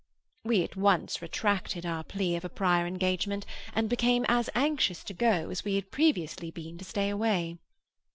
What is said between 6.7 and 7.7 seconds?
to stay away.